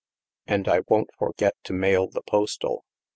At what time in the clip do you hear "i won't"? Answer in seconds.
0.67-1.11